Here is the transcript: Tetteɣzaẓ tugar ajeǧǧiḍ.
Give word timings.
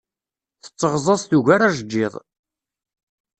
Tetteɣzaẓ 0.63 1.21
tugar 1.29 1.61
ajeǧǧiḍ. 1.67 2.13